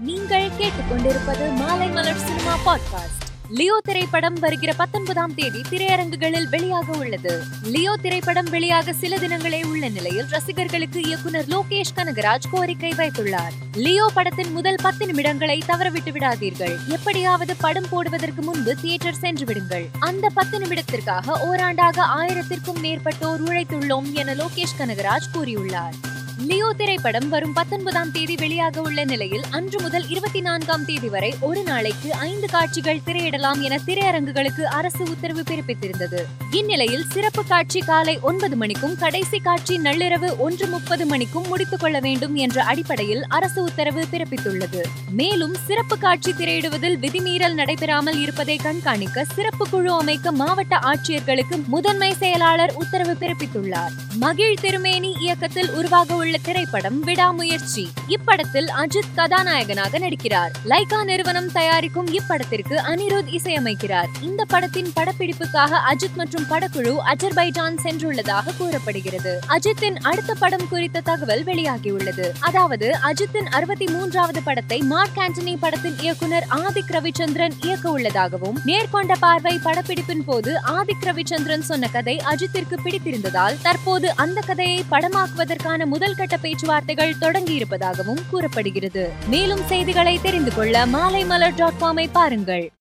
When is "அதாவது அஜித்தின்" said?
72.40-73.46